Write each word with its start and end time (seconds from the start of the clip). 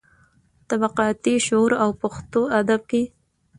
طبقاتي 0.69 1.33
شعور 1.47 1.71
او 1.83 1.89
پښتو 2.01 2.41
ادب 2.59 2.81
کې. 2.89 3.03